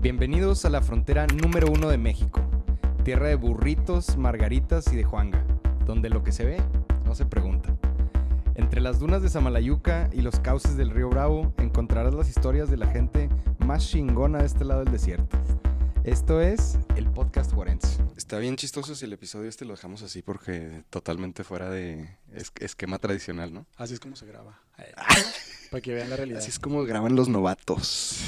[0.00, 2.40] Bienvenidos a la frontera número uno de México,
[3.04, 5.44] tierra de burritos, margaritas y de Juanga,
[5.84, 6.62] donde lo que se ve
[7.04, 7.74] no se pregunta.
[8.54, 12.76] Entre las dunas de Samalayuca y los cauces del río Bravo encontrarás las historias de
[12.76, 13.28] la gente
[13.58, 15.38] más chingona de este lado del desierto.
[16.04, 18.02] Esto es el podcast Juarense.
[18.16, 22.52] Está bien chistoso si el episodio este lo dejamos así porque totalmente fuera de es-
[22.58, 23.66] esquema tradicional, ¿no?
[23.76, 24.58] Así es como se graba.
[25.70, 26.38] Para que vean la realidad.
[26.40, 28.18] Así es como graban los novatos.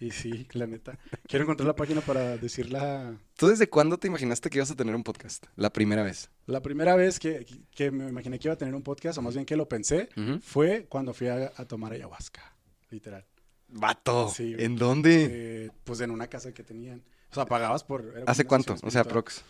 [0.00, 0.98] Y sí, la neta.
[1.28, 4.74] Quiero encontrar la página para decir la, ¿Tú desde cuándo te imaginaste que ibas a
[4.74, 5.44] tener un podcast?
[5.56, 6.30] La primera vez.
[6.46, 9.34] la primera vez que, que me imaginé que iba a tener un podcast, o más
[9.34, 10.08] bien que lo pensé,
[10.42, 12.40] fue cuando fui a, a tomar ayahuasca.
[12.88, 13.26] Literal.
[13.68, 14.30] Vato.
[14.34, 14.56] Sí.
[14.58, 15.28] ¿En dónde?
[15.66, 17.02] Eh, pues en una casa que tenían.
[17.30, 18.24] O sea, pagabas por.
[18.26, 18.74] ¿Hace cuánto?
[18.82, 19.42] O sea, prox.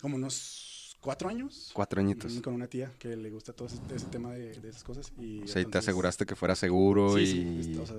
[0.00, 1.70] Como unos cuatro años.
[1.72, 2.40] Cuatro añitos.
[2.42, 5.10] Con una tía que le gusta todo ese, ese tema de, de esas cosas.
[5.18, 7.64] Y O sea, y te aseguraste que fuera seguro Sí, y...
[7.64, 7.96] sí, es- o sea,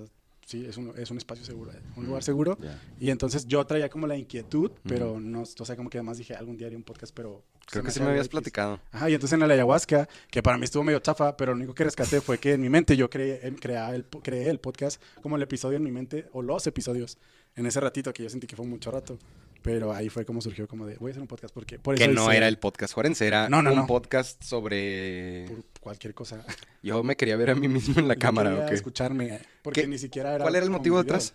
[0.52, 2.58] sí, es un, es un espacio seguro, eh, un lugar seguro.
[3.00, 6.36] Y entonces yo traía como la inquietud, pero no, o sea, como que además dije
[6.36, 7.44] algún día haría un podcast, pero...
[7.68, 8.32] Creo que sí me habías X.
[8.32, 8.82] platicado.
[8.92, 11.74] Ajá, y entonces en la ayahuasca, que para mí estuvo medio chafa, pero lo único
[11.74, 15.02] que rescaté fue que en mi mente yo creé, em, crea el, creé el podcast
[15.22, 17.18] como el episodio en mi mente, o los episodios,
[17.56, 19.18] en ese ratito que yo sentí que fue mucho rato.
[19.62, 21.78] Pero ahí fue como surgió como de, voy a hacer un podcast porque...
[21.78, 23.88] Por Que eso no hice- era el podcast Juarense, era No, no, un no.
[23.88, 25.46] podcast sobre...
[25.48, 26.44] Por cualquier cosa.
[26.82, 28.72] Yo me quería ver a mí mismo en la Yo cámara, quería ¿ok?
[28.72, 30.44] escucharme, porque ¿Qué- ni siquiera era...
[30.44, 31.34] ¿Cuál era el motivo detrás?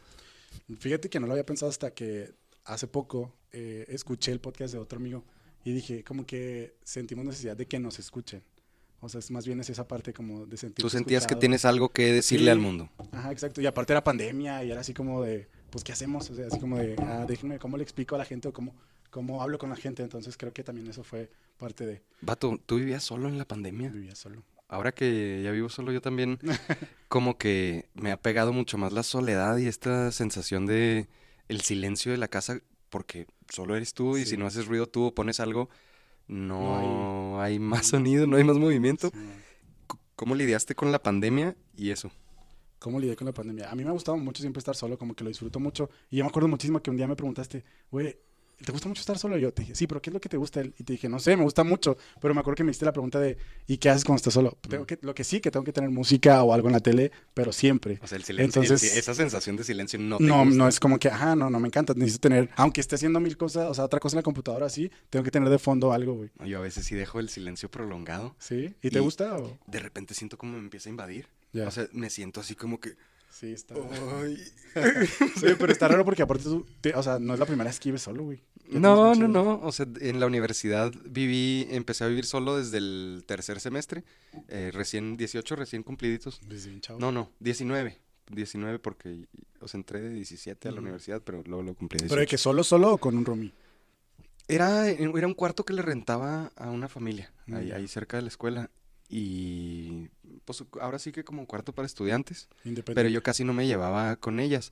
[0.79, 2.33] Fíjate que no lo había pensado hasta que
[2.65, 5.25] hace poco eh, escuché el podcast de otro amigo
[5.65, 8.43] y dije, como que sentimos necesidad de que nos escuchen.
[9.01, 10.83] O sea, es más bien es esa parte como de sentir.
[10.83, 12.51] Tú sentías que tienes algo que decirle Sí.
[12.51, 12.91] al mundo.
[13.13, 13.61] Ajá, exacto.
[13.61, 16.29] Y aparte era pandemia y era así como de, pues, ¿qué hacemos?
[16.31, 18.75] O sea, así como de, ah, déjenme, ¿cómo le explico a la gente o cómo,
[19.11, 20.03] cómo hablo con la gente?
[20.03, 23.91] Entonces creo que también eso fue parte de Vato, ¿tú vivías solo en la pandemia?
[23.91, 24.43] vivía solo.
[24.69, 26.39] Ahora que ya vivo solo yo también,
[27.09, 31.07] como que me ha pegado mucho más la soledad y esta sensación de
[31.49, 34.31] el silencio de la casa, porque solo eres tú y Sí.
[34.31, 35.69] si no haces ruido tú o pones algo,
[36.27, 37.59] no, No hay...
[37.61, 39.11] más sonido, no hay más movimiento.
[39.15, 39.97] Sí.
[40.17, 42.11] ¿Cómo lidiaste con la pandemia y eso?
[42.79, 43.71] ¿Cómo lidié con la pandemia?
[43.71, 45.89] A mí me ha gustado mucho siempre estar solo, como que lo disfruto mucho.
[46.11, 48.17] Y yo me acuerdo muchísimo que un día me preguntaste, güey,
[48.63, 49.37] ¿te gusta mucho estar solo?
[49.39, 50.63] Y yo te dije, sí, pero ¿qué es lo que te gusta?
[50.63, 51.97] Y te dije, no sé, me gusta mucho.
[52.21, 54.57] Pero me acuerdo que me hiciste la pregunta de, ¿y qué haces cuando estás solo?
[54.69, 57.11] Tengo que, lo que sí, que tengo que tener música o algo en la tele,
[57.35, 57.99] pero siempre.
[58.03, 60.55] O sea, el silencio, Entonces- esa sensación de silencio no te No, gusta.
[60.57, 61.95] no es como que, ajá, no, no me encanta.
[61.95, 64.91] Necesito tener, aunque esté haciendo mil cosas, o sea, otra cosa en la computadora así,
[65.11, 66.31] tengo que tener de fondo algo, güey.
[66.47, 68.37] Yo a veces sí dejo el silencio prolongado.
[68.39, 68.75] ¿Sí?
[68.83, 69.37] ¿Y te gusta?
[69.39, 69.59] O?
[69.67, 71.27] De repente siento como me empieza a invadir.
[71.65, 72.97] O sea, me siento así como que...
[73.31, 73.75] sí, está.
[74.23, 74.37] "Ay".
[75.41, 77.79] Sí, pero está raro porque aparte tú, te- o sea, no es la primera vez
[77.81, 78.43] que vives solo, güey.
[78.69, 79.61] No, no, no.
[79.63, 84.03] O sea, en la universidad viví, empecé a vivir solo desde el tercer semestre.
[84.49, 86.41] eh, recién 18, recién cumpliditos.
[86.49, 86.81] Desde.
[86.99, 87.97] No, no, 19.
[88.29, 89.29] 19 porque,
[89.61, 92.09] o sea, entré de 17 a la universidad, pero luego lo cumplí 18.
[92.11, 93.53] Pero de que solo, solo o con un roomie.
[94.49, 98.23] Era, era un cuarto que le rentaba a una familia, Mm, ahí, ahí cerca de
[98.25, 98.69] la escuela.
[99.09, 100.09] Y
[100.47, 102.49] pues ahora sí que como un cuarto para estudiantes.
[102.65, 102.95] Independiente.
[102.95, 104.71] Pero yo casi no me llevaba con ellas.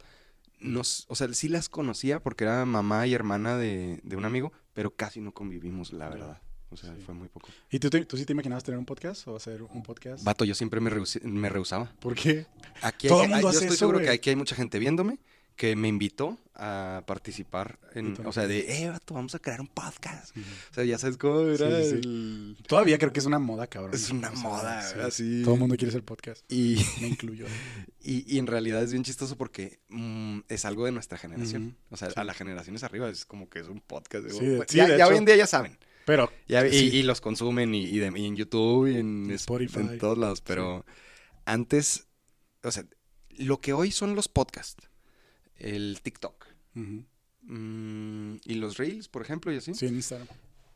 [0.61, 4.25] No, s- o sea, sí las conocía porque era mamá y hermana de, de un
[4.25, 6.41] amigo, pero casi no convivimos, la verdad.
[6.71, 7.03] O sea, Sí.
[7.05, 7.49] fue muy poco.
[7.71, 10.25] ¿Y tú, tú sí te imaginabas tener un podcast o hacer un podcast?
[10.25, 10.91] Vato, yo siempre me,
[11.51, 11.93] rehusaba.
[12.01, 12.47] ¿Por qué?
[12.83, 14.07] Aquí hay Todo el mundo yo hace estoy eso, seguro güey.
[14.07, 15.19] que aquí hay mucha gente viéndome
[15.57, 19.67] que me invitó a participar en, o sea, de, eh, vato, vamos a crear un
[19.69, 20.37] podcast.
[20.37, 21.95] O sea, ya sabes cómo era Sí, sí, sí.
[22.09, 23.95] el- Todavía creo que es una moda, cabrón.
[23.95, 24.99] Es una O sea, moda, sí.
[25.01, 25.43] así.
[25.45, 26.45] Todo el mundo quiere hacer podcast.
[26.53, 27.47] Y, Me incluyo.
[28.01, 31.77] y, y en realidad es bien chistoso porque mm, es algo de nuestra generación.
[31.91, 34.29] O sea, a las generaciones arriba es como que es un podcast.
[34.31, 35.77] Sí, de- pues, sí, ya de ya hoy en día ya saben.
[36.07, 39.81] Pero Ya- y, los consumen y, y de- y en YouTube y en, Spotify.
[39.81, 40.41] en todos lados.
[40.41, 40.85] Pero
[41.47, 42.07] antes,
[42.63, 42.85] o sea,
[43.37, 44.89] lo que hoy son los podcasts,
[45.59, 46.47] el TikTok
[47.43, 49.75] mm, y los Reels, por ejemplo, y así.
[49.75, 50.29] sí, en Instagram.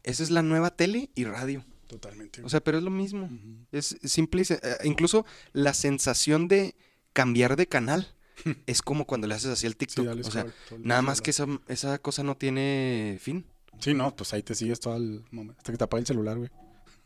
[0.03, 1.65] Esa es la nueva tele y radio.
[1.87, 2.43] Totalmente.
[2.43, 3.31] O sea, pero es lo mismo.
[3.73, 6.75] Es simple y se- eh, incluso la sensación de
[7.13, 8.15] cambiar de canal
[8.67, 10.05] es como cuando le haces así al Sí, TikTok.
[10.07, 10.53] dale o sea, el
[10.87, 13.45] nada más que esa, esa cosa no tiene fin.
[13.81, 15.59] Sí, no, pues ahí te sigues todo el momento.
[15.59, 16.51] Hasta que te apague el celular, güey.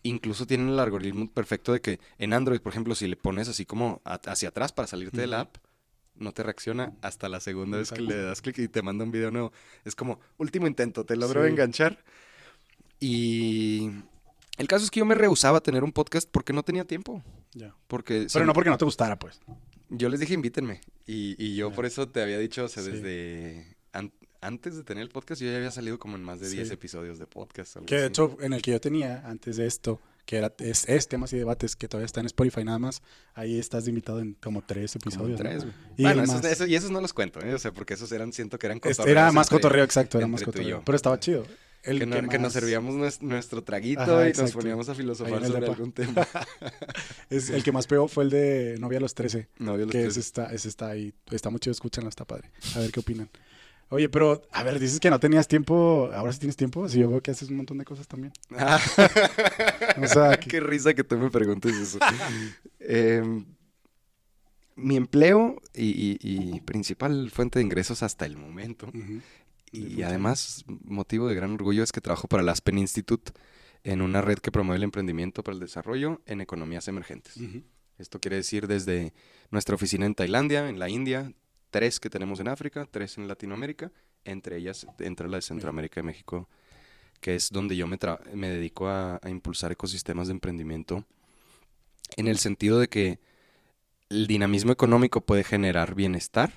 [0.04, 3.64] Incluso tienen el algoritmo perfecto de que en Android, por ejemplo, si le pones así
[3.64, 5.56] como hacia atrás para salirte de la app,
[6.22, 9.10] no te reacciona hasta la segunda vez que le das clic y te manda un
[9.10, 9.52] video nuevo.
[9.84, 11.50] Es como, último intento, te logro Sí.
[11.50, 12.02] enganchar.
[13.00, 13.90] Y
[14.58, 17.22] el caso es que yo me rehusaba a tener un podcast porque no tenía tiempo.
[17.54, 17.74] Ya.
[17.88, 19.40] Porque Pero no porque no te gustara, pues.
[19.90, 20.80] Yo les dije invítenme.
[21.06, 21.74] Y, y yo Ya.
[21.76, 22.90] por eso te había dicho, o sea, Sí.
[22.92, 26.48] desde an- antes de tener el podcast, yo ya había salido como en más de
[26.48, 26.56] Sí.
[26.56, 27.76] 10 episodios de podcast.
[27.86, 28.08] Que de así.
[28.08, 31.36] hecho, en el que yo tenía antes de esto, que era, es, es temas y
[31.38, 33.02] debates, que todavía está en Spotify nada más.
[33.34, 35.40] Ahí estás invitado en como tres Como episodios.
[35.40, 35.48] ¿no?
[35.48, 35.74] tres, güey.
[35.96, 37.54] Y bueno, esos, y esos no los cuento, ¿eh?
[37.54, 40.26] O sea, porque esos eran, siento que eran cotorreos Era más entre- cotorreo, exacto, era
[40.26, 40.82] más cotorreo.
[40.84, 41.44] Pero estaba chido.
[41.82, 44.42] El que, no- que nos servíamos nues- nuestro traguito Ajá, y exacto.
[44.42, 46.28] nos poníamos a filosofar sobre algún tema.
[47.28, 49.48] Es, el que más pegó fue el de Novia a los 13.
[49.58, 51.12] No, yo los que tres- ese está, ese está ahí.
[51.32, 52.50] Está muy chido, escúchanlo, está padre.
[52.76, 53.28] A ver qué opinan.
[53.92, 56.10] Oye, pero, a ver, dices que no tenías tiempo.
[56.14, 56.88] Ahora sí tienes tiempo.
[56.88, 58.32] Si yo veo que haces un montón de cosas también.
[58.58, 58.80] Ah.
[60.02, 61.98] O sea, que- Qué risa que tú me preguntes eso.
[62.80, 63.44] Em,
[64.76, 66.18] mi empleo y, y-
[66.56, 68.90] y principal fuente de ingresos hasta el momento,
[69.70, 73.32] y además motivo de gran orgullo es que trabajo para el Aspen Institute
[73.84, 77.34] en una red que promueve el emprendimiento para el desarrollo en economías emergentes.
[77.98, 79.12] Esto quiere decir desde
[79.50, 81.32] nuestra oficina en Tailandia, en la India,
[81.72, 83.90] tres que tenemos en África, tres en Latinoamérica,
[84.24, 86.48] entre ellas entra la de Centroamérica y México,
[87.20, 91.04] que es donde yo me, tra- me dedico a, a impulsar ecosistemas de emprendimiento,
[92.16, 93.18] en el sentido de que
[94.10, 96.52] el dinamismo económico puede generar bienestar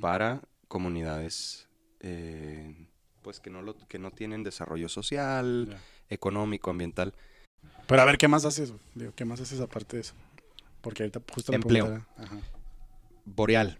[0.00, 1.68] para comunidades
[2.00, 2.86] eh,
[3.22, 5.76] pues que no, lo, que no tienen desarrollo social,
[6.08, 7.14] económico, ambiental.
[7.88, 8.72] Pero a ver, ¿qué más haces?
[8.94, 10.14] Digo, ¿Qué más haces aparte de eso?
[10.80, 12.04] Porque ahorita justo Empleo.
[12.16, 12.38] Ajá.
[13.24, 13.78] Boreal.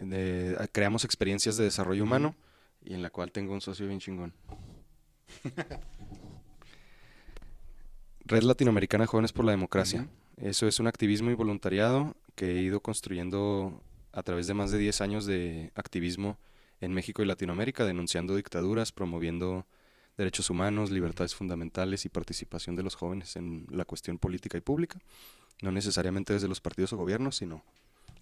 [0.00, 2.34] De- creamos experiencias de desarrollo humano
[2.82, 4.32] y en la cual tengo un socio bien chingón.
[8.26, 10.08] Red Latinoamericana Jóvenes por la Democracia.
[10.36, 13.82] Eso es un activismo y voluntariado que he ido construyendo
[14.12, 16.38] a través de más de 10 años de activismo
[16.80, 19.66] en México y Latinoamérica, denunciando dictaduras, promoviendo
[20.16, 24.98] derechos humanos, libertades fundamentales y participación de los jóvenes en la cuestión política y pública,
[25.62, 27.64] no necesariamente desde los partidos o gobiernos, sino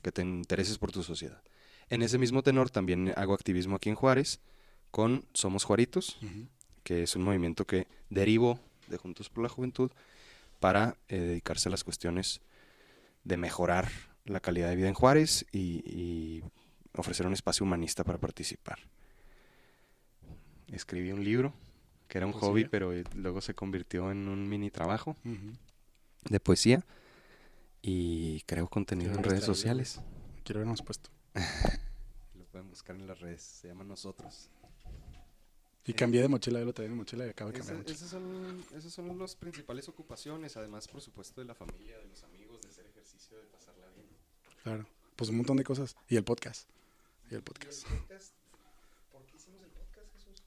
[0.02, 1.42] que te intereses por tu sociedad.
[1.88, 4.40] En ese mismo tenor también hago activismo aquí en Juárez
[4.90, 6.18] con Somos Juaritos,
[6.82, 8.58] que es un movimiento que derivo
[8.88, 9.90] de Juntos por la Juventud
[10.60, 12.40] para eh, dedicarse a las cuestiones
[13.24, 13.88] de mejorar
[14.24, 16.44] la calidad de vida en Juárez y, y
[16.94, 18.78] ofrecer un espacio humanista para participar.
[20.68, 21.52] Escribí un libro
[22.08, 22.48] que era un Poesía.
[22.48, 25.16] hobby, pero eh, luego se convirtió en un mini trabajo
[26.28, 26.84] de poesía
[27.80, 30.00] y creo contenido en redes sociales.
[30.44, 31.10] Quiero habernos puesto.
[31.34, 34.50] Lo pueden buscar en las redes, se llama Nosotros.
[35.84, 38.64] Y cambié de mochila, yo lo traía en mochila y acabo de cambiar esas, son,
[38.76, 42.68] esas son las principales ocupaciones, además, por supuesto, de la familia, de los amigos, de
[42.68, 44.06] hacer ejercicio, de pasarla bien.
[44.62, 44.86] Claro.
[45.16, 45.96] Pues un montón de cosas.
[46.08, 46.68] Y el podcast.
[47.30, 47.84] Y el podcast.
[49.10, 50.42] ¿Por qué hicimos el podcast, Jesús?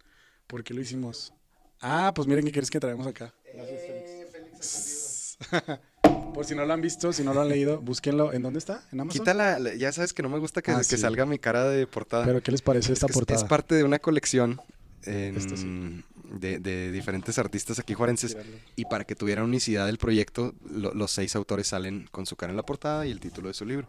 [0.48, 1.34] ¿Por qué lo hicimos?
[1.82, 3.34] Ah, pues miren qué quieres que traemos acá.
[3.44, 5.38] Eh, Félix
[6.36, 8.32] Por si no lo han visto, si no lo han leído, búsquenlo.
[8.34, 8.84] ¿En dónde está?
[8.92, 9.22] ¿En Amazon?
[9.22, 10.98] Quítala, la- ya sabes que no me gusta que, Ah, que sí.
[10.98, 12.26] salga mi cara de portada.
[12.26, 13.40] Pero ¿qué les parece Es esta es- portada?
[13.40, 14.60] Es, parte de una colección
[15.04, 16.04] en- Esto sí.
[16.32, 18.36] de, de diferentes artistas aquí juarenses.
[18.76, 22.52] Y para que tuviera unicidad del proyecto, lo- los seis autores salen con su cara
[22.52, 23.88] en la portada y el título de su libro.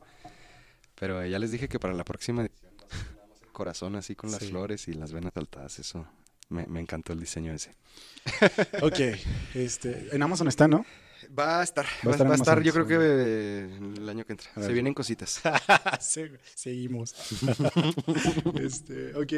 [0.99, 2.63] Pero ya les dije que para la próxima edición
[3.53, 4.49] corazón así con las Sí.
[4.51, 5.79] flores y las venas saltadas.
[5.79, 6.07] Eso
[6.51, 7.75] me, me encantó el diseño ese.
[8.83, 9.01] Ok.
[9.55, 10.85] Este, en Amazon está, ¿no?
[11.39, 14.25] Va a estar, Va a estar va a estar, yo creo que eh, el año
[14.25, 14.51] que entra.
[14.55, 14.63] A.
[14.63, 15.41] Se vienen cositas.
[16.55, 17.15] Seguimos.
[18.61, 19.33] este, ok.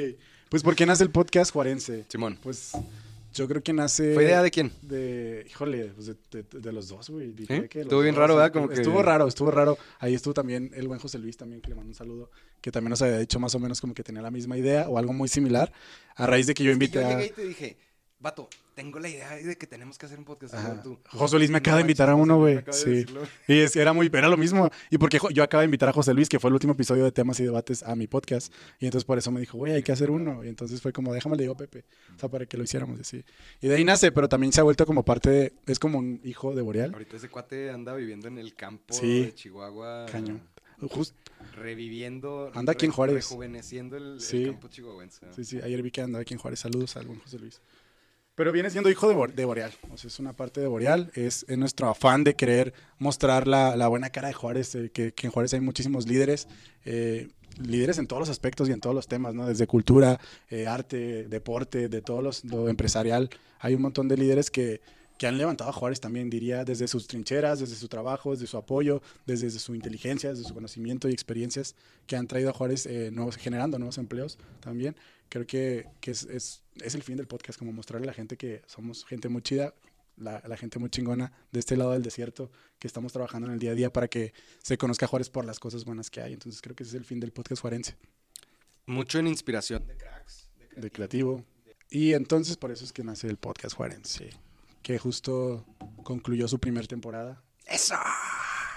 [0.48, 2.04] Pues, ¿por qué nace el podcast Juarense?
[2.08, 2.72] Simón, Pues,
[3.34, 4.14] yo creo que nace...
[4.14, 4.72] ¿fue idea de quién?
[4.82, 7.32] de, híjole, pues de, de- de los dos, güey.
[7.34, 8.36] Que los Estuvo bien dos, raro.
[8.36, 8.52] ¿verdad?
[8.52, 9.76] Como que- Estuvo raro, estuvo raro.
[9.98, 12.30] Ahí estuvo también el buen José Luis también, que le mando un saludo,
[12.62, 14.96] que también nos había dicho más o menos como que tenía la misma idea o
[14.98, 15.70] algo muy similar,
[16.16, 17.10] a raíz de que yo invité yo a...
[17.10, 17.76] llegué y te dije,
[18.20, 20.54] vato, tengo la idea de que tenemos que hacer un podcast.
[21.10, 22.56] José Luis me "No acaba de manches, invitar a uno, güey.
[22.62, 22.90] de Sí.
[22.90, 23.22] decirlo".
[23.46, 24.70] Y es, era muy, era lo mismo.
[24.90, 27.12] Y porque yo acabo de invitar a José Luis, que fue el último episodio de
[27.12, 28.52] temas y debates a mi podcast.
[28.80, 30.44] Y entonces por eso me dijo, güey, hay que hacer uno.
[30.44, 31.84] Y entonces fue como, déjame le digo a Pepe.
[32.16, 33.24] O sea, para que lo hiciéramos y así.
[33.60, 36.20] Y de ahí nace, pero también se ha vuelto como parte de, es como un
[36.24, 36.92] hijo de Boreal.
[36.92, 39.22] Ahorita ese cuate anda viviendo en el campo Sí.
[39.24, 40.06] de Chihuahua.
[40.10, 40.42] Cañón.
[40.80, 41.14] Just-
[41.56, 42.50] Reviviendo.
[42.54, 43.16] Anda aquí en Juárez.
[43.16, 45.26] Rejuveneciendo el, campo chihuahuense.
[45.34, 46.60] Sí, sí, ayer vi que andaba aquí en Juárez.
[46.60, 47.60] Saludos al buen José Luis.
[48.38, 49.72] Pero viene siendo hijo de, de Boreal.
[49.90, 51.10] O sea, es una parte de Boreal.
[51.14, 54.74] Es, es nuestro afán de querer mostrar la, la buena cara de Juárez.
[54.76, 56.46] eh, que, que en Juárez hay muchísimos líderes.
[56.84, 57.28] eh,
[57.60, 59.44] líderes en todos los aspectos y en todos los temas, ¿no?
[59.44, 63.28] Desde cultura, eh, arte, deporte, de todo los- lo empresarial.
[63.58, 64.80] Hay un montón de líderes que,
[65.18, 68.56] que han levantado a Juárez también, diría, desde sus trincheras, desde su trabajo, desde su
[68.56, 71.74] apoyo, desde su inteligencia, desde su conocimiento y experiencias
[72.06, 74.96] que han traído a Juárez eh, nuevos, generando nuevos empleos también.
[75.28, 78.36] Creo que, que es, es, es el fin del podcast, como mostrarle a la gente
[78.36, 79.74] que somos gente muy chida,
[80.16, 83.58] la, la gente muy chingona de este lado del desierto, que estamos trabajando en el
[83.58, 84.32] día a día para que
[84.62, 86.32] se conozca a Juárez por las cosas buenas que hay.
[86.32, 87.96] Entonces creo que ese es el fin del podcast juarense,
[88.86, 90.48] Mucho en inspiración de cracks.
[90.76, 91.44] de creativo.
[91.90, 94.30] Y entonces por eso es que nace el podcast juarense.
[94.82, 95.64] Que justo
[96.02, 97.42] concluyó su primera temporada.
[97.66, 97.94] ¡Eso!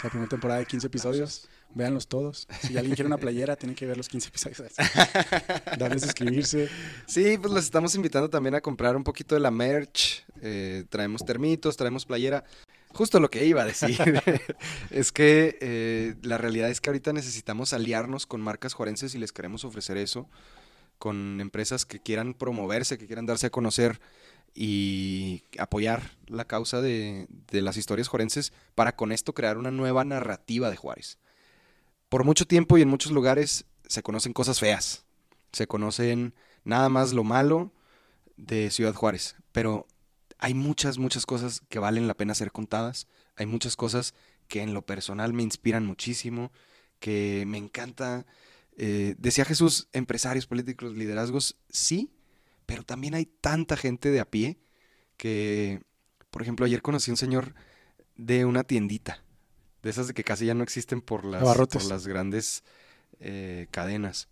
[0.03, 1.47] La primera temporada de 15 episodios.
[1.73, 2.47] Véanlos todos.
[2.61, 4.73] Si alguien quiere una playera, tiene que ver los 15 episodios.
[5.77, 6.69] Darles a suscribirse.
[7.05, 10.25] Sí, pues los estamos invitando también a comprar un poquito de la merch.
[10.41, 12.43] Eh, traemos termitos, traemos playera.
[12.93, 13.97] Justo lo que iba a decir
[14.89, 19.31] es que eh, la realidad es que ahorita necesitamos aliarnos con marcas juarenses y les
[19.31, 20.27] queremos ofrecer eso,
[20.97, 24.01] con empresas que quieran promoverse, que quieran darse a conocer
[24.53, 30.03] y apoyar la causa de, de las historias juarenses para con esto crear una nueva
[30.03, 31.17] narrativa de Juárez.
[32.09, 35.05] Por mucho tiempo y en muchos lugares se conocen cosas feas,
[35.51, 37.71] se conocen nada más lo malo
[38.37, 39.87] de Ciudad Juárez, pero
[40.41, 43.07] hay muchas, muchas cosas que valen la pena ser contadas.
[43.35, 44.15] Hay muchas cosas
[44.47, 46.51] que en lo personal me inspiran muchísimo,
[46.99, 48.25] que me encanta.
[48.75, 52.11] Eh, decía Jesús, empresarios, políticos, liderazgos, sí,
[52.65, 54.57] pero también hay tanta gente de a pie
[55.17, 55.81] que,
[56.29, 57.53] por ejemplo, ayer conocí a un señor
[58.15, 59.23] de una tiendita,
[59.83, 62.63] de esas de que casi ya no existen por las, por las grandes
[63.19, 64.29] eh, cadenas.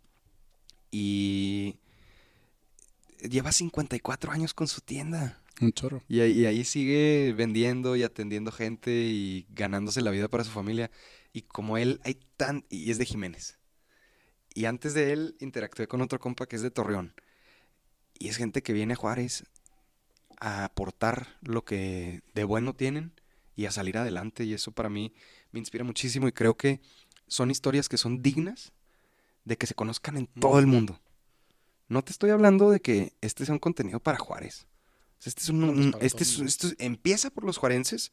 [0.91, 1.77] Y
[3.21, 5.39] lleva 54 años con su tienda.
[5.61, 6.01] Un chorro.
[6.07, 10.89] Y, y ahí sigue vendiendo y atendiendo gente y ganándose la vida para su familia.
[11.33, 12.65] Y como él, hay tan...
[12.69, 13.59] Y es de Jiménez.
[14.53, 17.13] Y antes de él interactué con otro compa que es de Torreón.
[18.19, 19.45] Y es gente que viene a Juárez
[20.39, 23.13] a aportar lo que de bueno tienen
[23.55, 24.43] y a salir adelante.
[24.43, 25.13] Y eso para mí
[25.51, 26.81] me inspira muchísimo y creo que
[27.27, 28.71] son historias que son dignas
[29.45, 30.99] de que se conozcan en todo el mundo.
[31.87, 34.67] No te estoy hablando de que este sea un contenido para Juárez.
[35.25, 35.63] Este es un,
[36.01, 38.11] este es- empieza por los juarenses,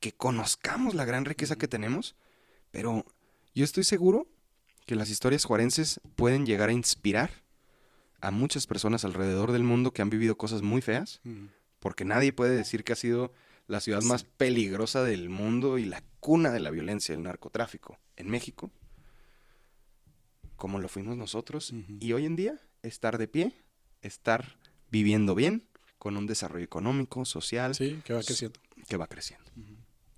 [0.00, 2.14] que conozcamos la gran riqueza que tenemos,
[2.70, 3.04] pero
[3.54, 4.28] yo estoy seguro
[4.86, 7.30] que las historias juarenses pueden llegar a inspirar
[8.26, 11.46] a muchas personas alrededor del mundo que han vivido cosas muy feas, Mm.
[11.78, 13.32] porque nadie puede decir que ha sido
[13.68, 18.28] la ciudad más peligrosa del mundo y la cuna de la violencia, el narcotráfico en
[18.30, 18.70] México,
[20.56, 21.72] como lo fuimos nosotros.
[22.00, 23.52] Y hoy en día, estar de pie,
[24.02, 24.58] estar
[24.90, 25.68] viviendo bien,
[25.98, 28.60] con un desarrollo económico, social, Sí, que va creciendo.
[28.88, 29.50] que va creciendo.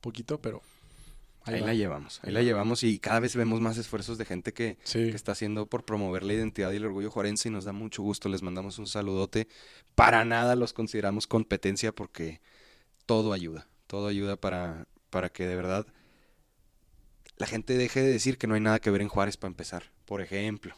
[0.01, 0.63] Poquito, pero.
[1.45, 2.45] Ahí, la llevamos, ahí la va.
[2.45, 4.99] llevamos y cada vez vemos más esfuerzos de gente que, Sí.
[5.11, 8.03] que está haciendo por promover la identidad y el orgullo juarense y nos da mucho
[8.03, 9.49] gusto, les mandamos un saludote.
[9.95, 12.41] Para nada los consideramos competencia porque
[13.07, 15.87] todo ayuda, todo ayuda para, para que de verdad
[17.39, 19.85] la gente deje de decir que no hay nada que ver en Juárez para empezar,
[20.07, 20.75] por ejemplo.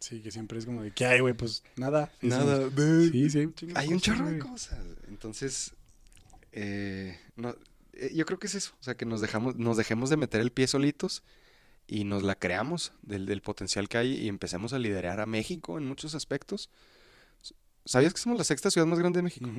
[0.00, 1.32] Sí, que siempre es como de, ¿qué hay, güey?
[1.32, 2.10] Pues nada.
[2.20, 2.68] Nada,
[3.12, 4.80] Sí, sí, hay un Hay un chorro de cosas.
[5.08, 5.72] Entonces,
[6.50, 7.54] eh, no-
[8.14, 8.74] yo creo que es eso.
[8.80, 11.22] O sea, que nos dejamos, nos dejemos de meter el pie solitos
[11.86, 15.78] y nos la creamos del, del potencial que hay y empecemos a liderar a México
[15.78, 16.70] en muchos aspectos.
[17.84, 19.50] ¿Sabías que somos la sexta ciudad más grande de México?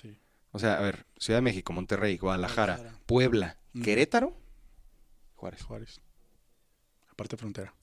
[0.00, 0.16] Sí.
[0.52, 3.04] O sea, a ver, Ciudad de México, Monterrey, Guadalajara, Guadalajara.
[3.06, 3.56] Puebla.
[3.82, 4.36] Querétaro,
[5.34, 5.62] Juárez.
[5.62, 6.00] Juárez.
[7.10, 7.74] Aparte frontera.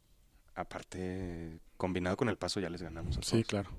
[0.56, 3.46] Aparte, combinado con el paso ya les ganamos a Sí, todos.
[3.48, 3.70] claro.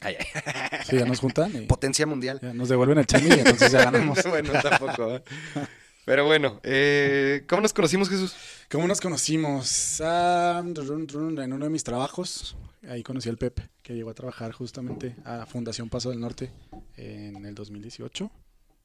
[0.00, 0.78] Ay, ay.
[0.88, 2.38] Sí, ya nos juntan y Potencia mundial.
[2.40, 4.18] ya nos devuelven el changi y entonces ya ganamos.
[4.28, 5.16] bueno, tampoco.
[5.16, 5.22] ¿eh?
[6.04, 8.34] Pero bueno, eh, ¿cómo nos conocimos, Jesús?
[8.70, 10.00] ¿Cómo nos conocimos?
[10.00, 12.56] Ah, en uno de mis trabajos.
[12.88, 16.50] Ahí conocí al Pepe, que llegó a trabajar justamente a Fundación Paso del Norte
[16.96, 18.30] en el 2018.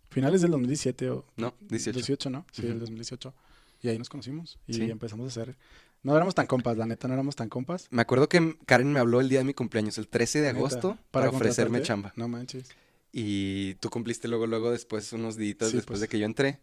[0.10, 1.25] Finales del 2017 o...
[1.38, 1.98] No, 18.
[1.98, 2.46] 18, ¿no?
[2.51, 2.72] Sí, Ujú.
[2.74, 3.34] el 2018.
[3.83, 4.89] Y ahí nos conocimos y Sí.
[4.89, 5.55] empezamos a hacer...
[6.03, 7.87] No éramos tan compas, la neta, no éramos tan compas.
[7.91, 10.57] Me acuerdo que Karen me habló el día de mi cumpleaños, el 13 de Neta,
[10.57, 12.11] agosto, para, ofrecerme chamba.
[12.17, 12.69] No manches.
[13.13, 15.99] Y tú cumpliste luego, luego, después, unos días Sí, después pues.
[16.01, 16.59] de que yo entré,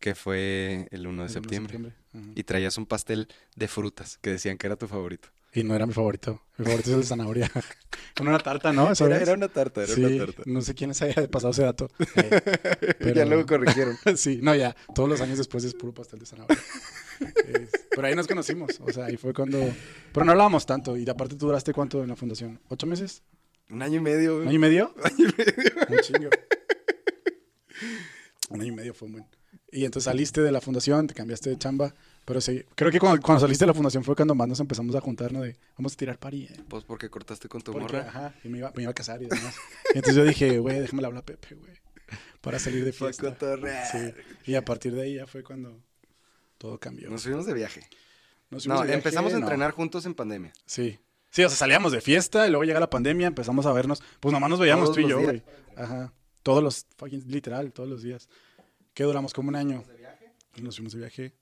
[0.00, 1.92] que fue el 1 de el uno septiembre.
[2.34, 5.28] Y traías un pastel de frutas que decían que era tu favorito.
[5.54, 6.42] Y no era mi favorito.
[6.58, 7.50] Mi favorito es el de zanahoria.
[8.16, 8.90] Con una tarta, ¿no?
[8.92, 9.28] ¿Eso es?
[9.28, 11.88] una tarta, Sí, no sé quién les haya pasado ese dato.
[12.16, 13.96] Eh, pero- Ya luego corrigieron.
[14.16, 14.74] sí, no, ya.
[14.94, 16.58] Todos los años después es puro pastel de zanahoria.
[17.46, 18.80] Es- pero ahí nos conocimos.
[18.80, 19.58] O sea, ahí fue cuando.
[20.12, 20.96] Pero no hablábamos tanto.
[20.96, 22.60] Y aparte, ¿tú duraste cuánto en la fundación?
[22.68, 23.22] ¿Ocho meses?
[23.70, 24.36] Un año y medio.
[24.38, 24.94] ¿Un año y medio?
[25.04, 25.72] Año y medio.
[25.88, 26.30] Un chingo.
[28.50, 29.26] Un año y medio fue un buen.
[29.72, 31.94] Y entonces saliste de la fundación, te cambiaste de chamba.
[32.24, 34.94] Pero sí, creo que cuando, cuando saliste de la fundación fue cuando más nos empezamos
[34.94, 35.42] a juntar, ¿no?
[35.42, 36.44] De vamos a tirar pari.
[36.44, 36.64] eh.
[36.68, 38.08] Pues porque cortaste con tu Porque, morra.
[38.08, 39.54] ajá, y me iba, me iba a casar y demás.
[39.94, 41.72] Y entonces yo dije, güey, déjame hablar a Pepe, güey.
[42.40, 43.36] Para salir de fiesta.
[43.92, 44.14] Sí.
[44.46, 45.82] Y a partir de ahí ya fue cuando
[46.58, 47.10] todo cambió.
[47.10, 47.80] Nos fuimos de viaje.
[48.50, 49.42] Nos fuimos No, de viaje, empezamos a no.
[49.42, 50.52] entrenar juntos en pandemia.
[50.66, 50.98] Sí.
[51.30, 54.02] Sí, o sea, salíamos de fiesta y luego llega la pandemia, empezamos a vernos.
[54.20, 55.42] Pues nomás nos veíamos Todos tú y yo, güey.
[55.76, 56.12] Ajá.
[56.42, 58.28] Todos los, fucking, literal, todos los días.
[58.94, 59.32] ¿Qué duramos?
[59.34, 59.82] Como un año.
[60.62, 61.34] Nos fuimos de viaje.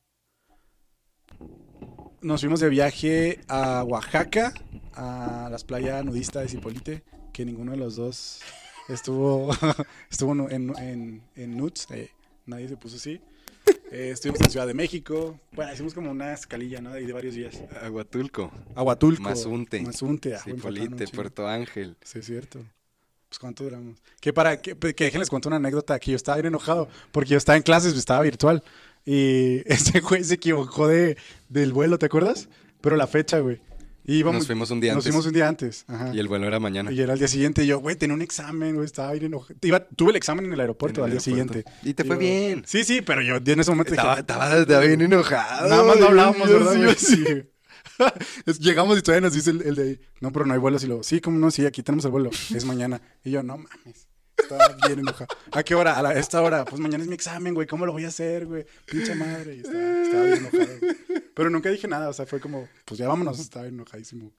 [2.22, 4.54] Nos fuimos de viaje a Oaxaca,
[4.94, 7.02] a las playas nudistas de Cipolite,
[7.32, 8.40] que ninguno de los dos
[8.88, 9.50] Estuvo,
[10.10, 12.10] estuvo en, en, en Nuts, eh,
[12.46, 13.20] nadie se puso así.
[13.90, 15.38] Eh, estuvimos en Ciudad de México.
[15.52, 16.92] Bueno, hicimos como una escalilla, ¿no?
[16.92, 17.62] De, de varios días.
[17.82, 18.50] Aguatulco.
[18.74, 19.22] Aguatulco.
[19.22, 19.80] Mazunte.
[19.82, 20.34] Mazunte.
[20.34, 21.16] ah, Sí, buen Polite, plátano, sí.
[21.16, 21.96] Puerto Ángel.
[22.02, 22.64] Sí, es cierto.
[23.28, 23.98] Pues cuánto duramos.
[24.20, 27.38] Que para que, que déjenles cuento una anécdota que yo estaba bien enojado porque yo
[27.38, 28.62] estaba en clases, estaba virtual
[29.04, 31.16] y ese güey se equivocó de
[31.48, 32.48] del vuelo, ¿te acuerdas?
[32.80, 33.60] Pero la fecha, güey.
[34.04, 35.12] Y íbamos- Nos fuimos un día Nos antes.
[35.12, 35.84] fuimos un día antes.
[35.86, 36.10] Ajá.
[36.12, 36.90] Y el vuelo era mañana.
[36.90, 39.54] Y era el día siguiente y yo, güey, tenía un examen, güey, estaba bien enojado.
[39.94, 41.52] Tuve el examen en el aeropuerto En al día aeropuerto.
[41.54, 41.88] siguiente.
[41.88, 42.64] Y te fue yo- bien.
[42.66, 45.68] Sí, sí, pero yo en ese momento Estaba, dije, estaba, estaba bien enojado.
[45.68, 46.96] nada más no hablábamos, ¿verdad?
[46.98, 47.24] sí.
[48.58, 50.82] Llegamos y todavía nos dice el, el de, no, pero no hay vuelos.
[50.82, 51.50] Y luego, sí, ¿cómo no?
[51.52, 52.30] Sí, aquí tenemos el vuelo.
[52.54, 53.00] Es mañana.
[53.24, 54.08] Y yo, no mames.
[54.60, 55.26] Estaba bien enojado.
[55.52, 55.98] ¿A qué hora?
[55.98, 56.64] A la- esta hora.
[56.64, 57.66] Pues mañana es mi examen, güey.
[57.66, 58.64] ¿Cómo lo voy a hacer, güey?
[58.86, 59.56] Pinche madre.
[59.56, 60.78] Y estaba, estaba bien enojado.
[60.80, 60.96] güey.
[61.34, 62.08] Pero nunca dije nada.
[62.08, 63.38] O sea, fue como, pues ya vámonos.
[63.38, 64.32] Estaba enojadísimo.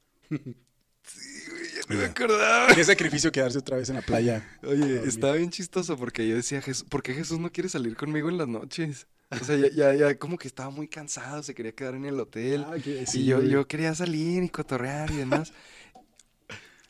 [1.90, 2.74] No me acordaba.
[2.74, 4.48] Qué sacrificio quedarse otra vez en la playa.
[4.64, 8.30] Oye, estaba bien chistoso porque yo decía, "Jes- ¿por qué Jesús no quiere salir conmigo
[8.30, 9.08] en las noches?
[9.30, 12.20] O sea, ya, ya, ya como que estaba muy cansado, se quería quedar en el
[12.20, 12.66] hotel.
[12.70, 13.50] Ah, y sí, yo, güey.
[13.50, 15.52] yo quería salir y cotorrear y demás.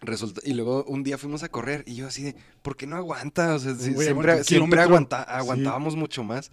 [0.05, 2.95] Resulta, y luego un día fuimos a correr y yo así de, ¿por qué no
[2.97, 3.55] aguanta?
[3.55, 4.57] O sea, si- Güey, siempre, Sí.
[5.27, 6.51] aguantábamos mucho más.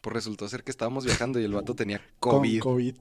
[0.00, 2.60] Pues resultó ser que estábamos viajando y el vato tenía Con COVID.
[2.60, 2.94] COVID.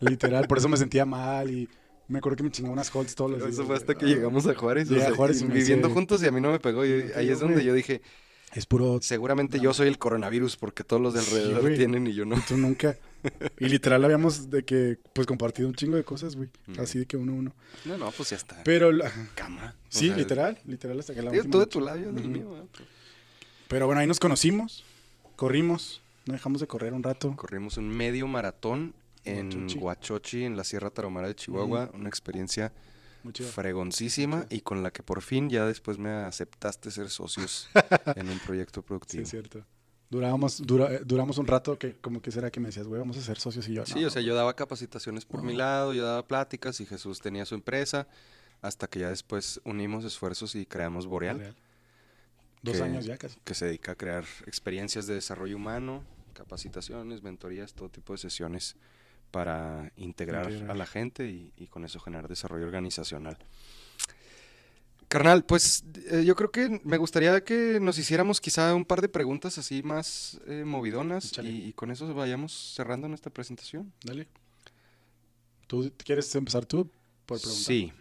[0.00, 0.46] Literal.
[0.48, 1.68] Por eso me sentía mal y
[2.08, 3.52] me acuerdo que me chingaba unas Holtz todos los días.
[3.52, 4.90] Eso fue hasta que llegamos a Juárez.
[4.90, 6.84] o sea, y viviendo juntos y a mí no me pegó.
[6.86, 8.00] y ahí es donde yo dije,
[8.54, 12.24] Es puro seguramente yo soy el coronavirus porque todos los de alrededor tienen y yo
[12.26, 12.36] no.
[12.46, 12.96] Tú nunca.
[13.58, 16.48] Y literal habíamos de que, pues, compartido un chingo de cosas, güey.
[16.66, 16.80] Mm.
[16.80, 17.54] Así de que uno a uno.
[17.84, 18.62] No, no, pues ya está.
[18.64, 19.74] Pero, la- Cama.
[19.88, 21.66] Sí, sea, literal, literal hasta que la noche.
[21.66, 22.50] tu lado, yo del mío.
[22.50, 22.66] ¿verdad?
[23.68, 24.84] Pero bueno, ahí nos conocimos,
[25.36, 27.34] corrimos, no dejamos de correr un rato.
[27.36, 29.78] Corrimos un medio maratón en Huachochi.
[29.78, 31.90] Huachochi, en la Sierra Tarahumara de Chihuahua.
[31.94, 32.72] Una experiencia
[33.52, 37.68] fregoncísima y con la que por fin ya después me aceptaste ser socios
[38.16, 39.22] en un proyecto Sí, productivo.
[39.22, 39.64] es cierto.
[40.12, 43.16] Durábamos, dura- eh, duramos un rato que como que será que me decías, güey, vamos
[43.16, 43.86] a ser socios y yo.
[43.86, 47.20] Sí, no, o sea, yo daba capacitaciones por mi lado, yo daba pláticas y Jesús
[47.20, 48.06] tenía su empresa,
[48.60, 51.56] hasta que ya después unimos esfuerzos y creamos Boreal, real.
[52.62, 53.38] Dos que- años ya casi.
[53.42, 58.76] que se dedica a crear experiencias de desarrollo humano, capacitaciones, mentorías, todo tipo de sesiones
[59.30, 60.70] para integrar Integrar.
[60.70, 63.38] a la gente y, y con eso generar desarrollo organizacional.
[65.12, 69.10] Carnal, pues eh, yo creo que me gustaría que nos hiciéramos quizá un par de
[69.10, 73.92] preguntas así más eh, movidonas y con eso vayamos cerrando nuestra presentación.
[74.02, 74.26] Dale.
[75.66, 76.90] ¿Tú quieres empezar tú
[77.26, 77.62] por preguntar?
[77.62, 77.92] Sí.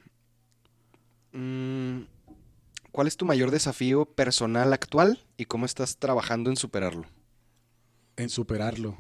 [1.34, 2.04] Mm,
[2.94, 7.08] ¿Cuál es tu mayor desafío personal actual y cómo estás trabajando en superarlo?
[8.16, 8.98] En superarlo.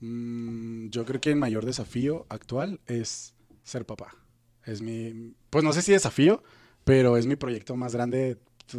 [0.00, 4.16] Mm, yo creo que el mayor desafío actual es ser papá.
[4.64, 6.42] Es mi, pues no sé si desafío,
[6.88, 8.38] pero es mi proyecto más grande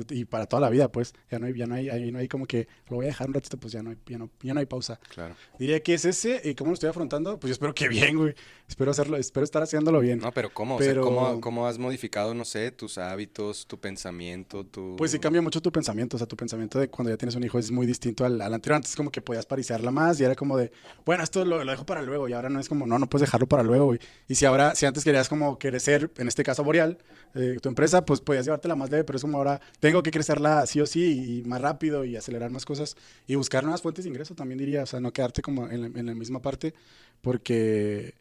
[0.10, 1.13] y para toda la vida, pues.
[1.30, 3.28] Ya no hay, ya no hay, ahí no hay como que lo voy a dejar
[3.28, 4.99] un ratito, pues ya no hay, ya no, ya no hay pausa.
[5.13, 5.36] Claro.
[5.58, 8.34] Diría que es ese, y cómo lo estoy afrontando, pues yo espero que bien, güey.
[8.67, 10.19] Espero hacerlo, espero estar haciéndolo bien.
[10.19, 10.75] No, pero ¿cómo?
[10.75, 14.95] O sea, ¿cómo, cómo has modificado, no sé, tus hábitos, tu pensamiento, tu...
[14.97, 17.43] Pues sí cambia mucho tu pensamiento, o sea, tu pensamiento de cuando ya tienes un
[17.43, 18.75] hijo es muy distinto al, al anterior.
[18.75, 20.71] Antes como que podías parisearla más y era como de,
[21.06, 23.28] bueno, esto lo, lo dejo para luego y ahora no es como, no, no puedes
[23.28, 23.99] dejarlo para luego, güey.
[24.28, 26.97] Y si ahora, si antes querías como crecer, en este caso Boreal,
[27.36, 30.65] eh, tu empresa, pues podías llevártela más leve, pero es como ahora tengo que crecerla
[30.65, 34.10] sí o sí y más rápido y acelerar más cosas y buscar nuevas fuentes de
[34.10, 36.74] ingreso también diría, o sea, no quedarte como en la, misma parte
[37.22, 38.13] porque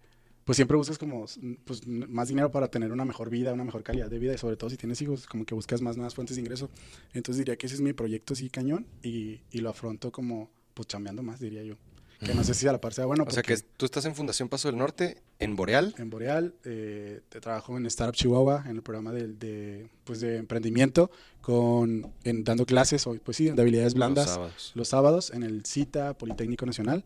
[0.44, 1.26] pues siempre buscas como
[1.64, 4.56] pues, más dinero para tener una mejor vida, una mejor calidad de vida y sobre
[4.56, 6.70] todo si tienes hijos, como que buscas más nuevas fuentes de ingreso.
[7.12, 10.88] Entonces diría que ese es mi proyecto sí cañón y, y lo afronto como pues
[10.88, 11.76] chambeando más, diría yo.
[12.20, 13.24] Que no sé si a la par sea bueno.
[13.26, 15.94] O sea, que tú estás en Fundación Paso del Norte, en Boreal.
[15.98, 20.36] En Boreal, eh, te trabajo en Startup Chihuahua, en el programa de, de, pues de
[20.36, 24.72] emprendimiento, con, en, dando clases, o, pues sí, de habilidades blandas Los sábados.
[24.74, 27.04] los sábados en el CITA Politécnico Nacional.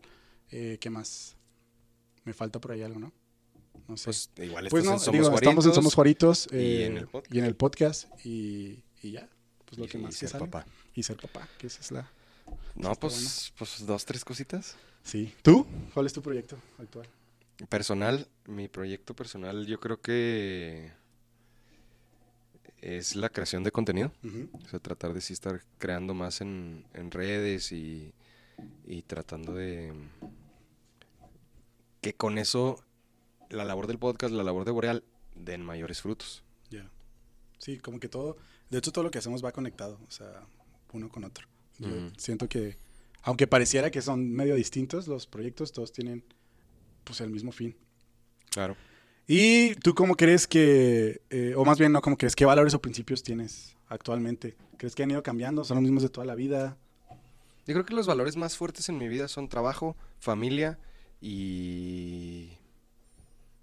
[0.49, 1.35] Eh, ¿Qué más?
[2.25, 3.13] Me falta por ahí algo, ¿no?
[3.87, 4.05] No sé.
[4.05, 6.97] Pues igual Pues estás no, en Somos digo, estamos en Somos Juaritos y eh, en
[6.97, 7.33] el podcast.
[7.35, 9.29] y en el podcast y, y ya,
[9.65, 10.45] pues lo y- que y más ser que sale.
[10.45, 10.65] papá.
[10.95, 12.09] Y ser papá, que esa es la...
[12.75, 14.75] No, pues, pues dos, tres cositas.
[15.03, 15.33] Sí.
[15.41, 15.65] ¿Tú?
[15.93, 17.07] ¿Cuál es tu proyecto actual?
[17.69, 20.91] Personal, mi proyecto personal yo creo que
[22.81, 24.11] es la creación de contenido.
[24.65, 28.13] O sea, tratar de sí estar creando más en, en redes y,
[28.85, 29.93] y tratando de
[32.01, 32.83] que con eso
[33.49, 35.03] la labor del podcast, la labor de Boreal,
[35.35, 36.43] den mayores frutos.
[36.69, 36.89] Ya.
[37.57, 38.35] Sí, como que todo,
[38.69, 40.45] de hecho todo lo que hacemos va conectado, o sea,
[40.91, 41.47] uno con otro.
[41.79, 42.77] Yo siento que,
[43.23, 46.23] aunque pareciera que son medio distintos los proyectos, todos tienen
[47.03, 47.75] pues el mismo fin.
[48.51, 48.75] Claro.
[49.25, 52.81] ¿Y tú cómo crees que, eh, o más bien no, cómo crees, qué valores o
[52.81, 54.57] principios tienes actualmente?
[54.77, 55.63] ¿Crees que han ido cambiando?
[55.63, 56.77] ¿Son los mismos de toda la vida?
[57.65, 60.77] Yo creo que los valores más fuertes en mi vida son trabajo, familia
[61.21, 62.49] y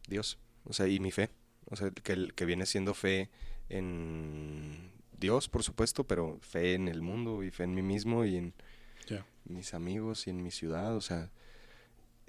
[0.09, 1.29] Dios, o sea, y mi fe.
[1.67, 3.29] O sea, que, que viene siendo fe
[3.69, 8.37] en Dios, por supuesto, pero fe en el mundo y fe en mí mismo y
[8.37, 8.55] en
[9.45, 10.97] mis amigos y en mi ciudad.
[10.97, 11.31] O sea,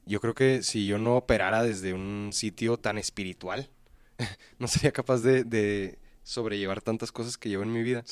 [0.05, 3.69] yo creo que si yo no operara desde un sitio tan espiritual,
[4.59, 8.03] no sería capaz de, sobrellevar tantas cosas que llevo en mi vida,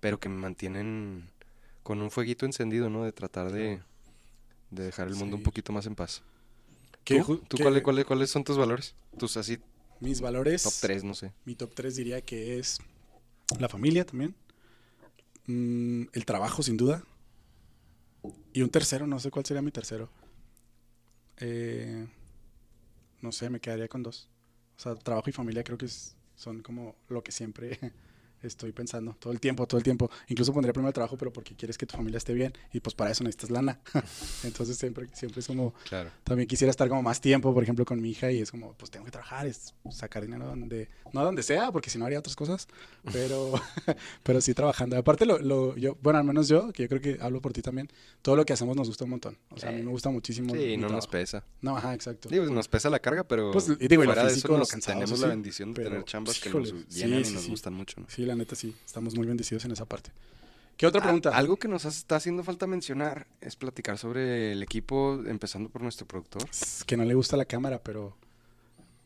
[0.00, 1.28] pero que me mantienen
[1.82, 3.04] con un fueguito encendido, ¿no?
[3.04, 3.80] De tratar de,
[4.70, 6.22] dejar el mundo un poquito más en paz.
[7.04, 8.94] ¿Tú, cuáles, cuáles son tus valores?
[9.18, 9.58] Tus así.
[10.00, 10.62] Mis valores.
[10.62, 11.32] Top 3, no sé.
[11.44, 12.78] Mi top 3 diría que es
[13.58, 14.34] la familia también.
[15.46, 17.02] Mm, el trabajo, sin duda.
[18.52, 20.10] Y un tercero, no sé cuál sería mi tercero.
[21.38, 22.06] Eh,
[23.22, 24.28] no sé, me quedaría con dos.
[24.76, 25.88] O sea, trabajo y familia creo que
[26.34, 27.78] son como lo que siempre
[28.42, 30.10] estoy pensando todo el tiempo, todo el tiempo.
[30.28, 32.94] Incluso pondría primero el trabajo, pero porque quieres que tu familia esté bien y pues
[32.94, 33.80] para eso necesitas lana.
[34.44, 36.10] Entonces siempre, siempre es como, claro.
[36.24, 38.90] también quisiera estar como más tiempo, por ejemplo, con mi hija y es como, pues
[38.90, 42.36] tengo que trabajar, es sacar dinero donde, no donde sea, porque si no haría otras
[42.36, 42.68] cosas,
[43.12, 43.52] pero,
[44.22, 44.96] pero sí trabajando.
[44.96, 47.62] Aparte, lo, lo, yo, bueno, al menos yo, que yo creo que hablo por ti
[47.62, 47.88] también,
[48.22, 49.38] todo lo que hacemos nos gusta un montón.
[49.50, 50.54] O sea, a mí me gusta muchísimo.
[50.54, 51.44] Sí, no nos pesa.
[51.60, 52.28] No, ajá, exacto.
[52.28, 55.28] Digo, nos pesa la carga, pero pues, y digo, fuera de eso nos, tenemos la
[55.28, 58.00] bendición de tener chambas que nos llenan y nos gustan mucho.
[58.00, 58.06] ¿no?
[58.08, 60.10] Sí, la neta sí, estamos muy bendecidos en esa parte.
[60.76, 61.36] ¿Qué otra pregunta?
[61.36, 66.06] algo que nos está haciendo falta mencionar es platicar sobre el equipo, empezando por nuestro
[66.06, 66.48] productor.
[66.86, 68.16] que no le gusta la cámara, pero,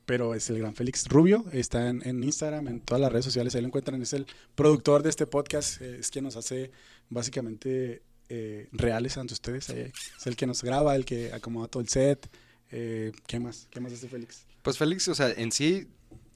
[0.07, 1.45] pero es el gran Félix Rubio.
[1.53, 3.57] Está en, Instagram, en todas las redes sociales.
[3.57, 4.01] Ahí lo encuentran.
[4.01, 5.81] Es el productor de este podcast.
[5.81, 6.71] Es quien nos hace
[7.11, 9.69] básicamente eh, reales ante ustedes.
[9.71, 12.31] Es el que nos graba, el que acomoda todo el set.
[12.71, 13.67] Eh, ¿Qué más?
[13.73, 14.47] ¿Qué más hace Félix?
[14.63, 15.89] Pues Félix, o sea, en sí,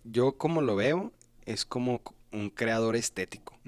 [0.03, 1.13] yo como lo veo,
[1.47, 3.59] es como un creador estético.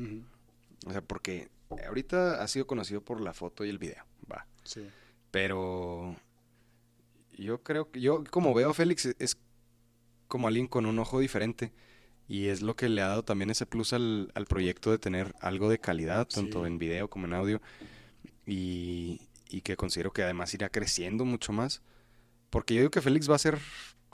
[0.86, 1.48] O sea, porque
[1.86, 4.46] ahorita ha sido conocido por la foto y el video, va.
[4.64, 4.86] Sí.
[5.30, 6.16] Pero
[7.36, 9.38] yo creo que yo como veo a Félix es
[10.28, 11.72] como alguien con un ojo diferente
[12.28, 15.68] y es lo que le ha dado también ese plus al, proyecto de tener algo
[15.68, 17.60] de calidad, tanto en video como en audio
[18.46, 21.82] y, y que considero que además irá creciendo mucho más.
[22.50, 23.58] Porque yo digo que Félix va a ser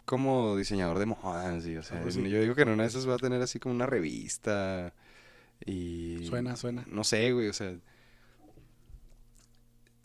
[0.06, 3.18] como diseñador de modas, o sea, yo digo que en una de esas va a
[3.18, 4.94] tener así como una revista
[5.64, 6.24] y...
[6.26, 6.84] Suena, suena.
[6.86, 7.74] No sé, güey, o sea...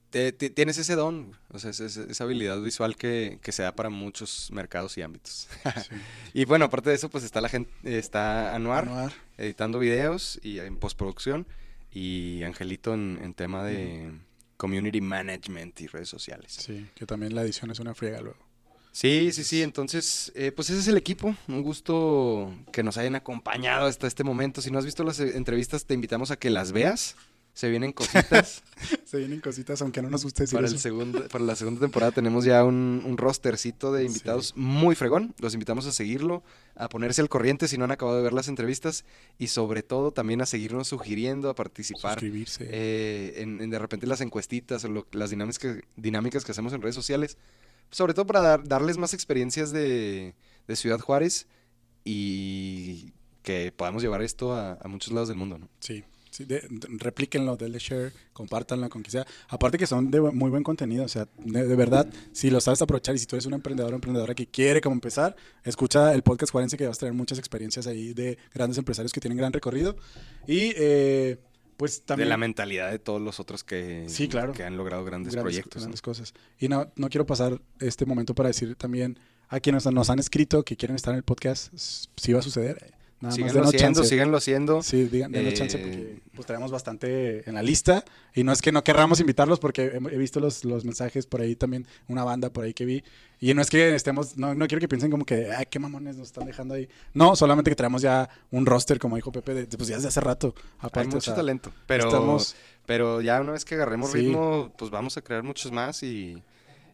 [0.10, 5.04] tienes ese don, o sea, esa, habilidad visual que, se da para muchos mercados y
[5.04, 5.48] ámbitos.
[6.34, 10.78] y bueno, aparte de eso, pues está la gente, está Anuar, editando videos y en
[10.78, 11.46] postproducción
[11.92, 14.12] y Angelito en, tema de
[14.58, 16.54] community management y redes sociales.
[16.54, 18.51] Sí, que también la edición es una friega luego.
[18.92, 19.62] Sí, sí, sí.
[19.62, 21.36] Entonces, eh, pues ese es el equipo.
[21.48, 24.62] Un gusto que nos hayan acompañado hasta este momento.
[24.62, 27.16] Si no has visto las eh, entrevistas, te invitamos a que las veas.
[27.54, 28.64] Se vienen cositas.
[29.06, 32.14] Se vienen cositas, aunque no nos guste decir para El segundo, para la segunda temporada
[32.14, 35.36] tenemos ya un, rostercito de invitados muy fregón.
[35.40, 36.44] Los invitamos a seguirlo,
[36.76, 39.04] a ponerse al corriente si no han acabado de ver las entrevistas
[39.38, 42.14] y sobre todo también a seguirnos sugiriendo, a participar.
[42.14, 42.68] Suscribirse.
[42.70, 47.38] Eh, en, de repente las encuestitas o las dinámicas, dinámicas que hacemos en redes sociales
[47.92, 50.34] sobre todo para darles más experiencias de,
[50.74, 51.48] Ciudad Juárez
[52.06, 53.12] y
[53.44, 55.68] que podamos llevar esto a, muchos lados del mundo, ¿no?
[55.82, 56.48] Sí, sí
[56.98, 59.28] replíquenlo, denle share, compártanlo con quien sea.
[59.50, 63.16] Aparte que son de muy buen contenido, o sea, de, verdad, si lo sabes aprovechar
[63.16, 66.54] y si tú eres un emprendedor o emprendedora que quiere como empezar, escucha el podcast
[66.54, 69.98] Juarense que vas a tener muchas experiencias ahí de grandes empresarios que tienen gran recorrido.
[70.48, 70.72] Y...
[70.78, 71.38] Eh,
[71.82, 72.28] pues también...
[72.28, 74.54] De la mentalidad de todos los otros que, sí, claro.
[74.54, 75.82] que han logrado grandes, proyectos.
[75.82, 76.36] Grandes cosas.
[76.60, 79.18] Y no, no quiero pasar este momento para decir también
[79.48, 82.94] a quienes nos han escrito que quieren estar en el podcast, si va a suceder.
[83.22, 84.84] Nada síganlo haciendo, síganlo haciendo.
[84.84, 88.04] Sí, digan, eh, chance porque pues tenemos bastante en la lista
[88.34, 91.56] y no es que no querramos invitarlos porque he, visto los, los, mensajes por ahí
[91.56, 93.04] también, una banda por ahí que vi
[93.44, 96.16] y no es que estemos, no, no quiero que piensen como que, ay, qué mamones
[96.16, 96.88] nos están dejando ahí.
[97.16, 100.22] No, solamente que traemos ya un roster, como dijo Pepe, de, pues ya desde hace
[100.22, 100.54] rato.
[100.78, 102.38] Aparte, Hay mucho talento, pero,
[102.86, 106.44] pero ya una vez que agarremos ritmo, pues vamos a crear muchos más y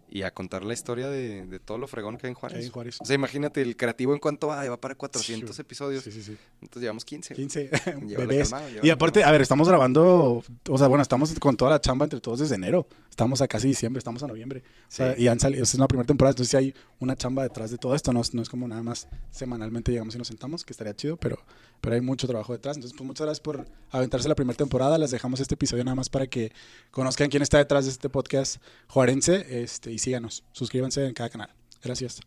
[0.09, 2.71] y a contar la historia de, de, todo lo fregón que hay en Juárez.
[2.71, 2.97] Juárez.
[3.01, 6.03] O sea, imagínate, el creativo en cuanto va, va para 400 episodios.
[6.03, 6.37] Sí, sí, sí.
[6.61, 7.33] Entonces llevamos 15.
[7.33, 7.69] 15
[8.17, 8.51] bebés.
[8.81, 12.21] y aparte, a ver, estamos grabando, o sea, bueno, estamos con toda la chamba entre
[12.21, 12.87] todos desde enero.
[13.09, 14.63] Estamos a casi diciembre, estamos a noviembre.
[14.87, 17.71] O sea, y han salido, es una primera temporada, entonces sí hay una chamba detrás
[17.71, 18.13] de todo esto.
[18.13, 21.37] No, no es como nada más semanalmente llegamos y nos sentamos, que estaría chido, pero,
[21.81, 22.77] pero hay mucho trabajo detrás.
[22.77, 24.97] Entonces, pues muchas gracias por aventarse la primera temporada.
[24.97, 26.51] Les dejamos este episodio nada más para que
[26.91, 30.43] conozcan quién está detrás de este podcast juarense este, y síganos.
[30.51, 31.49] Suscríbanse en cada canal.
[31.81, 32.21] Gracias.